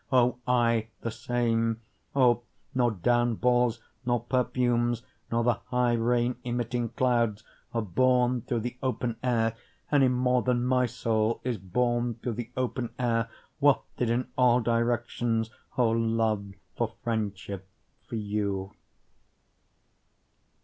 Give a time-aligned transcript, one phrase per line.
[0.11, 1.79] O I the same,
[2.15, 2.41] O
[2.73, 8.77] nor down balls nor perfumes, nor the high rain emitting clouds, are borne through the
[8.81, 9.55] open air,
[9.91, 13.29] Any more than my soul is borne through the open air,
[13.59, 17.67] Wafted in all directions O love, for friendship,
[18.07, 18.71] for you.